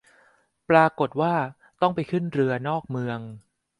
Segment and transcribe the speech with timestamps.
[0.69, 1.33] ปรากฎว่า
[1.81, 3.19] ต้องไปขึ้นเรือนอกเมือง